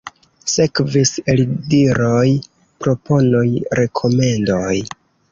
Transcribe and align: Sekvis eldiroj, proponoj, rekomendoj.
Sekvis 0.51 1.09
eldiroj, 1.33 2.31
proponoj, 2.85 3.43
rekomendoj. 3.81 4.73